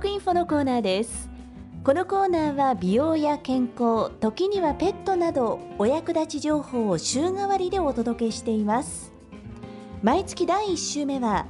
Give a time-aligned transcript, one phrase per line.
[0.00, 1.28] 食インフォのコーナーです。
[1.84, 9.12] このコーナーは美容や健康時にはペットなどお役立ち情報を週替わりでお届けしています。
[10.02, 11.44] 毎月第1週目は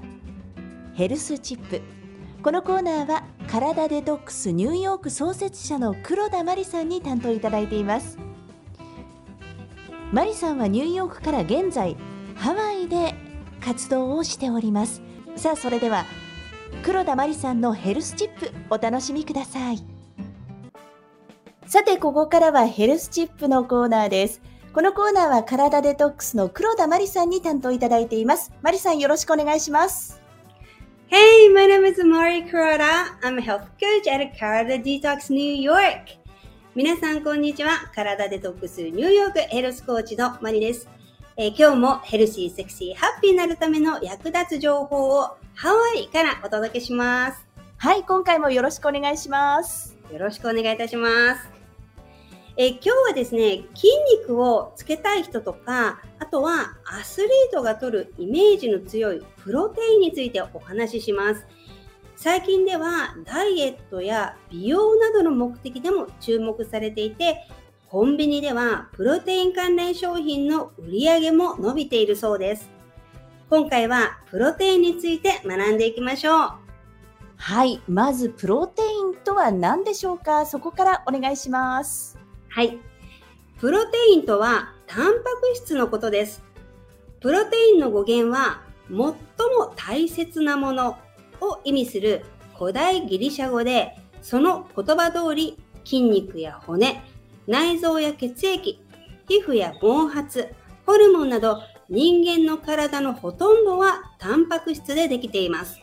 [0.94, 1.80] ヘルスチップ。
[2.42, 8.18] このコーナーは体デトックスニューヨーク創設者の黒田真理さんに担当いただいています。
[10.10, 11.96] マリさんはニューヨークから現在
[12.34, 13.14] ハワイで
[13.64, 15.02] 活動をしております。
[15.36, 16.04] さあそれでは
[16.82, 19.84] 黒田真理さんのヘルスチップお楽しみください
[21.66, 30.20] さてここからはヘルスチップのコーナーですこのコーナーは体デトックスの黒田真理さんに担当いただいていますマリさんよろしくお願いします
[31.10, 33.18] Hey, my name is Mari Kurata.
[33.24, 36.20] I'm a health coach at Karada Detox New York.
[36.76, 37.90] 皆さん、こんにちは。
[37.92, 40.88] 体デトックスニューヨークヘルスコーチのマリです。
[41.42, 47.46] えー、今日もヘルシー、セクシー、ハッピーになるための役立つ情報をハワイからお届けします。
[47.78, 49.96] はい、今回もよろしくお願いします。
[50.12, 51.48] よろしくお願いいたします。
[52.58, 61.46] え今日はですね、筋肉をつけたい人とか、あとはアスリートが取るイメージの強いプロテインについてお話しします。
[62.16, 67.46] 最近ではダイエットや美容などの目的でも注目されていて、
[67.90, 72.70] コンビニではプロテイン関連商品の売り上げも伸びているそうです。
[73.48, 76.52] 今回はプロテインについて学んでいきましょう。
[77.34, 80.46] はい、まずプロテインとは何でしょうか？
[80.46, 82.16] そこからお願いします。
[82.48, 82.78] はい。
[83.58, 86.44] プロテインとはタンパク質のことです。
[87.18, 89.16] プロテインの語源は最も
[89.74, 90.96] 大切なもの
[91.40, 92.24] を意味する
[92.56, 97.02] 古代ギリシャ語で、その言葉通り筋肉や骨、
[97.46, 98.82] 内臓や血液、
[99.28, 100.48] 皮膚や毛髪、
[100.86, 105.80] ホルモンなど人間の体のほとんどはタンパク質でできています。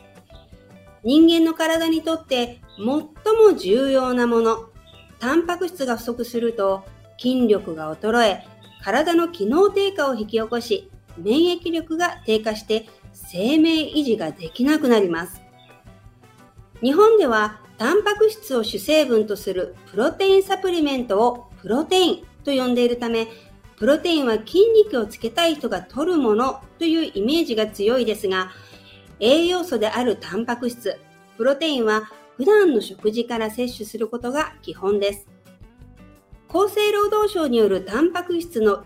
[1.04, 4.70] 人間の体にとって最も重要なもの、
[5.18, 6.84] タンパク質が不足すると
[7.18, 8.44] 筋力が衰え、
[8.82, 15.42] 体の機能低下を引き起こし、免疫力が低下して生命維持ができなくなります。
[16.80, 23.28] 日本ではタンパク質を主成分とするプロテインサプリメントをプロテインと呼んでいるため、
[23.76, 28.50] プロテインは筋肉をつけたい人が取るものというイメージが強いですが、
[29.20, 30.98] 栄養素であるタンパク質、
[31.36, 35.28] プロテインは普段の食事から摂取することが基本です。
[36.48, 38.84] 厚生労働省によるタンパク質の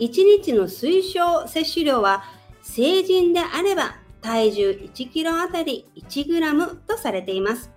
[0.00, 2.24] 1日の推奨摂取量は
[2.62, 7.70] 成人であれば体重1キロあたり1グラムとされています。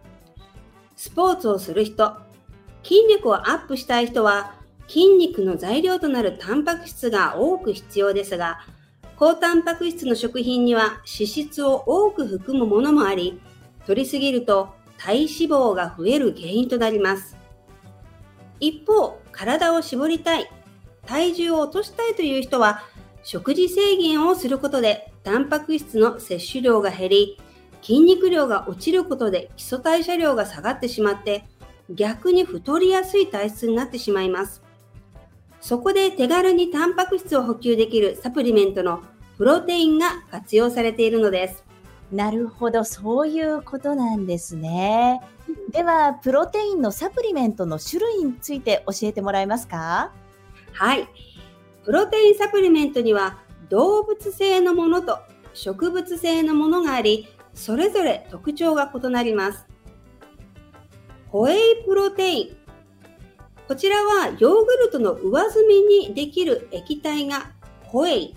[0.96, 2.18] スポーツをする人、
[2.84, 4.54] 筋力をアップしたい人は
[4.88, 8.60] 筋肉の材料となるタンパク質が多く必要ですが、
[9.16, 13.40] 高タンパク質の食品には脂質を多く含むものもあり、
[13.88, 17.38] 取りすぎると体脂肪が増える原因となります。
[18.60, 20.50] 一方、体を絞りたい、
[21.06, 22.84] 体重を落としたいという人は、
[23.24, 27.40] 食事制限をすることでタンパク質の摂取量が減り、
[27.82, 31.46] 筋肉量が落ちることで基礎代謝量が下がってしまって、
[31.90, 34.62] 逆に太りやすい体質になってしまいます。
[35.62, 39.02] そこで手軽にタンパク質を補給できるサプリメントの
[39.38, 41.64] プロテインが活用されているのです。
[42.12, 45.22] なるほど、そういうことなんですね。
[45.72, 50.12] では、プロテインのサプリメントの種類について教えてもらえますか？
[50.74, 51.08] はい。
[51.84, 53.40] プロテインサプリメントには
[53.70, 55.20] 動物性のものと
[55.54, 59.66] 植物性のものがあり、それぞれ特徴が異なります。
[61.34, 62.58] ホエイプロテイン
[63.68, 67.50] こちらはヨーグルトの上澄みにできる液体が
[67.86, 68.36] ホエイ、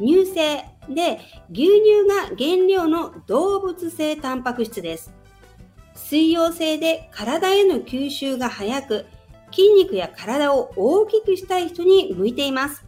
[0.00, 1.20] 乳製で
[1.52, 5.14] 牛乳が原料の動物性タンパク質です。
[5.94, 9.06] 水溶性で体への吸収が早く
[9.52, 12.84] 筋肉や体を大きくしたい人に向いています。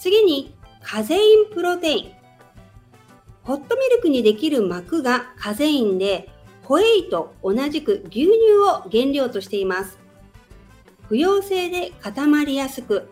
[0.00, 2.12] 次にカゼインプロテイン。
[3.44, 6.28] ホットミルクにできる膜がカゼインで
[6.70, 8.30] ホエイと同じく牛乳
[8.60, 9.98] を原料としています。
[11.08, 13.10] 不溶性で固まりやすく、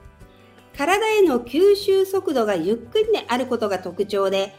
[0.76, 4.54] 体への吸収速度がゆっくりであることが特徴で、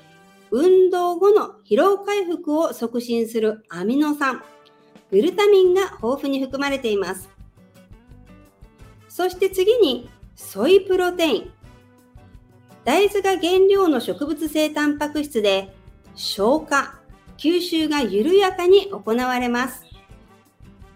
[0.51, 4.43] 運動後の疲労回復を促進するアミノ酸、
[5.11, 7.29] グルタミンが豊富に含まれています。
[9.07, 11.51] そして次に、ソイプロテイン。
[12.83, 15.73] 大豆が原料の植物性タンパク質で、
[16.15, 16.98] 消化、
[17.41, 19.85] 吸収が緩やかに行われます。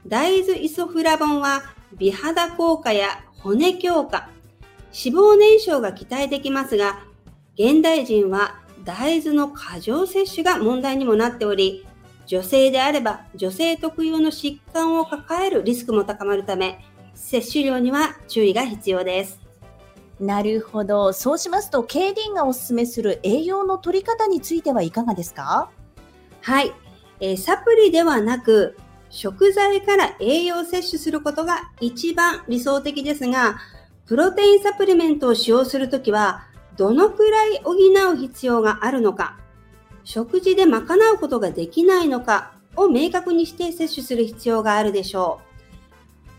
[0.06, 1.64] 大豆イソフラボンは
[1.98, 4.30] 美肌効果や骨強化、
[4.94, 7.00] 脂肪燃焼が期待できますが、
[7.58, 11.88] 現代人は大豆の過剰摂取が問題にもなっており、
[12.26, 16.84] 女性であれば女性特有の疾患を抱えるリスクも高まるため、
[17.16, 19.40] 摂取量には注意が必要です。
[20.20, 21.14] なるほど。
[21.14, 25.72] そうしますと、KD がお勧めする栄養の取り方についてはいかがですか？
[26.44, 26.74] はい、
[27.22, 28.76] えー、サプリではなく、
[29.10, 33.60] 食材から栄養摂取することが一番理想的ですが、
[34.06, 36.44] プロテインサプリメントを使用するときは、
[36.76, 39.38] どのくらい補う必要があるのか、
[40.04, 40.82] 食事で賄
[41.14, 45.40] うことができないのかを明確にして摂取する必要があるでしょ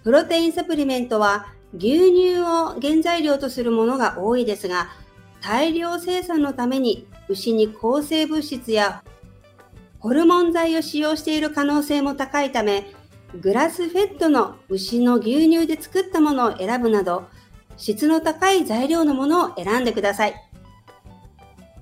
[0.02, 0.04] う。
[0.04, 4.90] プロテインサプリメントは牛乳を原材料とするものが多いですが、
[5.40, 9.02] 大量生産のために牛に抗生物質や
[10.04, 12.92] ホルモン剤を使用している可能性も高いため、
[13.40, 17.24] グラスフェッドの牛の牛乳で作ったものを選ぶなど、
[17.78, 20.34] 質の高い材料のものを選んでください。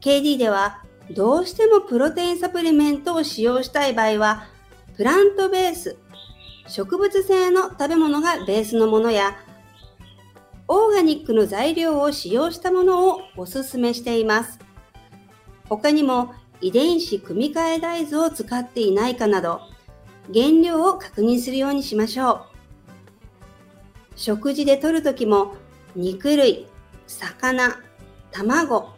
[0.00, 4.44] KD では、どうしてもプロテインサプリメントを使用したい場合は、
[4.96, 5.96] プラントベース、
[6.68, 9.36] 植物性の食べ物がベースのものや、
[10.68, 14.60] オーガニックの材料を使用したものをおすすめしています。
[15.68, 19.60] 他にも遺伝子組み換え大豆を使っていないかなど、
[20.32, 22.42] 原料を確認するようにしましょう。
[24.14, 25.56] 食事で摂るときも
[25.96, 26.68] 肉類、
[27.08, 27.80] 魚、
[28.30, 28.90] 卵、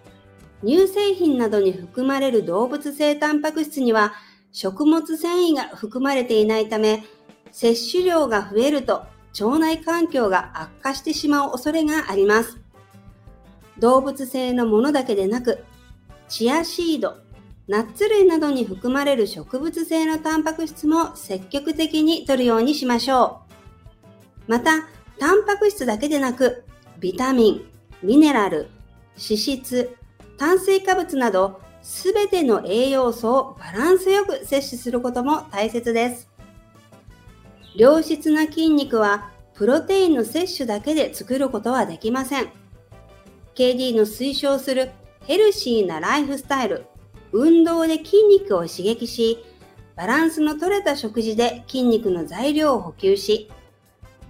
[0.62, 4.12] 乳製品などに含まれる動物性タンパク質には
[4.52, 7.04] 食物繊維が含まれていないため、
[7.50, 9.06] 摂取量が増えると
[9.40, 12.60] 腸内環境が悪化してしまう恐れがあります。
[13.78, 15.64] 動物性のものだけでなく、
[16.28, 17.23] チアシード、
[17.66, 23.40] ナッツ類などに含まれる植物性のタンパク質も積極的に摂るようにしましょ
[24.48, 24.52] う。
[24.52, 24.86] また、
[25.18, 26.64] タンパク質だけでなく、
[27.00, 27.64] ビタミン、
[28.02, 28.68] ミネラル、
[29.16, 29.96] 脂質、
[30.36, 36.28] 炭水化物など、すべての栄養素をバランスよく摂取することも大切です。
[37.74, 42.48] 良質な筋肉はプロテインの摂取だけで作ることはできません。
[43.54, 44.90] KD の推奨する
[45.22, 46.86] ヘルシーなライフスタイル、
[47.36, 49.44] 運動で筋肉を刺激し、
[49.96, 53.50] バランスの取れた食事で筋肉の材料を補給し、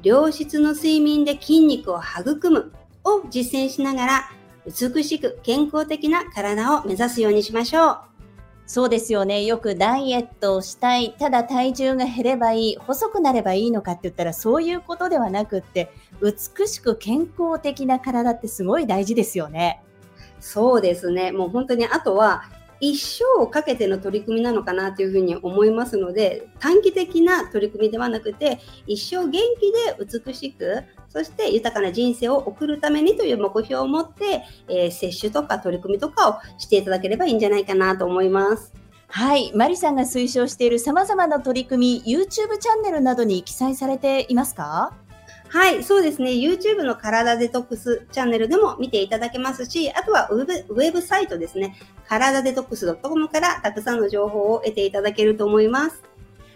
[0.03, 2.73] 良質の睡眠で筋肉を育む
[3.05, 4.31] を実践しながら、
[4.67, 8.01] 美しく健康的な体を目指すようにしましょう。
[8.67, 9.45] そうですよね。
[9.45, 11.15] よくダイエットをしたい。
[11.19, 12.77] ただ体重が減ればいい。
[12.77, 15.93] 細くなればいいのかって言ったらそういうことではなくって、
[16.23, 19.83] 美しく健康的な体ってすごい大事ですよね。
[20.41, 21.33] そうですね。
[21.33, 22.45] もう本当にあとは
[22.91, 38.75] 一生をかけての取り組みなのかなというふうに思いますので短期的な取り組みではなくて一生元気で美しくそして豊かな人生を送るためにという目標を持って、えー、接種とか取り組みとかをしていただければいいんじゃないかなと思います。
[39.07, 39.53] はい。
[39.55, 42.27] マリさんが推奨している様々な取り組み、YouTube
[42.59, 44.93] チャンネルなどに記載されていますか？
[45.49, 46.31] はい、そうですね。
[46.31, 51.77] YouTube の体デトックスチャンネルでも見ていただけますし、あとはウェブウェブサイトですね。
[52.09, 56.03] 体デトックス .com からたくさんの情報を得ていただけると思います。